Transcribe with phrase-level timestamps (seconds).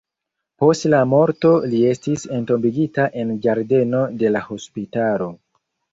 [0.61, 5.29] Post la morto li estis entombigita en ĝardeno de la hospitalo.